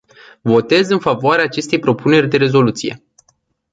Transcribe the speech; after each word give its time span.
Votez 0.45 0.89
în 0.89 0.99
favoarea 0.99 1.43
acestei 1.43 1.79
propuneri 1.79 2.27
de 2.27 2.37
rezoluție. 2.37 3.03